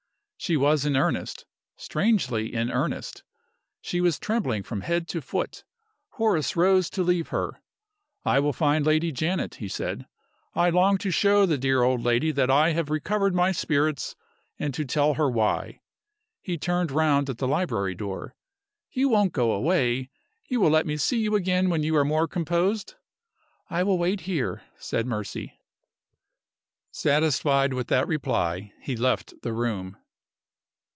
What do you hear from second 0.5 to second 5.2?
was in earnest strangely in earnest. She was trembling from head